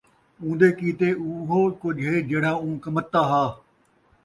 [0.43, 3.43] اُون٘دے کِیتے اُوہو کُجھ ہے جِہڑا اُوں کمتّا ہا،